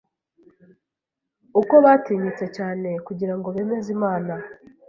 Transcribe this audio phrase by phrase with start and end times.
[1.61, 4.33] uko batinyutse cyane kugira ngo bemeze Imana